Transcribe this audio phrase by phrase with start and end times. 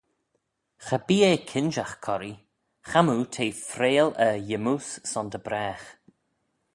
[0.85, 2.37] Cha bee eh kinjagh corree:
[2.89, 5.85] chamoo t'eh freayll e yymmoose son dy bragh.